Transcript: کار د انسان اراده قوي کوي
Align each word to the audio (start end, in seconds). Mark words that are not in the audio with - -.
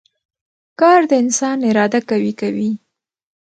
کار 0.79 0.99
د 1.09 1.11
انسان 1.23 1.57
اراده 1.69 1.99
قوي 2.09 2.33
کوي 2.41 2.71